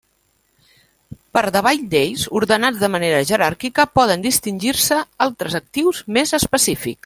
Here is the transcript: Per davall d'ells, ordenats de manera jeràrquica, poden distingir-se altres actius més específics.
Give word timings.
Per 1.37 1.43
davall 1.55 1.83
d'ells, 1.91 2.23
ordenats 2.39 2.81
de 2.85 2.89
manera 2.95 3.21
jeràrquica, 3.33 3.87
poden 3.99 4.25
distingir-se 4.25 4.99
altres 5.27 5.61
actius 5.63 6.05
més 6.19 6.35
específics. 6.43 6.99